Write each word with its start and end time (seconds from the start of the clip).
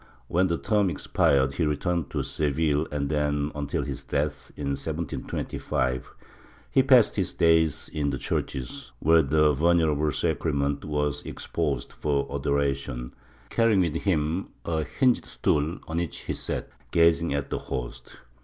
When 0.27 0.47
the 0.47 0.57
term 0.57 0.87
had 0.87 0.95
expired 0.95 1.53
he 1.53 1.63
returned 1.63 2.09
to 2.09 2.23
Seville 2.23 2.87
and 2.91 3.07
then, 3.07 3.51
until 3.53 3.83
his 3.83 4.03
death, 4.03 4.51
in 4.57 4.69
1725, 4.69 6.15
he 6.71 6.81
passed 6.81 7.17
his 7.17 7.35
days 7.35 7.87
in 7.93 8.09
the 8.09 8.17
churches, 8.17 8.93
where 8.97 9.21
the 9.21 9.53
Venerable 9.53 10.11
Sacrament 10.11 10.83
was 10.83 11.21
exposed 11.23 11.93
for 11.93 12.27
adoration, 12.33 13.13
carrying 13.51 13.81
with 13.81 13.93
him 13.97 14.47
a 14.65 14.83
hinged 14.85 15.25
stool 15.27 15.77
on 15.87 15.97
which 15.97 16.21
he 16.21 16.33
sat, 16.33 16.67
gazing 16.89 17.35
at 17.35 17.51
the 17.51 17.59
Host. 17.59 18.17